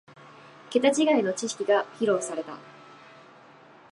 [0.71, 2.57] ケタ違いの知識が披露された